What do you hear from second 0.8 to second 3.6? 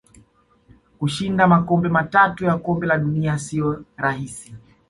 Kushinda makombe matatu ya kombe la dunia